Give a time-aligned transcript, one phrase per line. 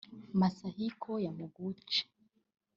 [0.39, 2.01] Masahiko Yamaguchi